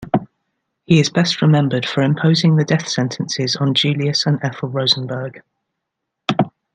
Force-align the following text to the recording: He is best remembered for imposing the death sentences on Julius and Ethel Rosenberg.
He 0.85 0.99
is 0.99 1.11
best 1.11 1.43
remembered 1.43 1.85
for 1.85 2.01
imposing 2.01 2.55
the 2.55 2.63
death 2.63 2.87
sentences 2.89 3.55
on 3.57 3.75
Julius 3.75 4.25
and 4.25 4.39
Ethel 4.41 4.69
Rosenberg. 4.69 5.43